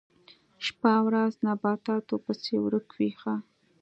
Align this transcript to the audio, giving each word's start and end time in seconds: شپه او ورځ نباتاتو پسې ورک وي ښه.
شپه 0.65 0.89
او 0.97 1.03
ورځ 1.07 1.33
نباتاتو 1.47 2.15
پسې 2.25 2.53
ورک 2.65 2.87
وي 2.97 3.09
ښه. 3.19 3.35